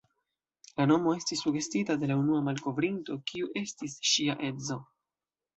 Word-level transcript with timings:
La 0.79 0.87
nomo 0.91 1.13
estis 1.17 1.43
sugestita 1.47 1.97
de 2.05 2.09
la 2.11 2.17
unua 2.21 2.41
malkovrinto, 2.47 3.19
kiu 3.33 3.53
estis 3.63 3.99
ŝia 4.15 4.41
edzo. 4.53 4.81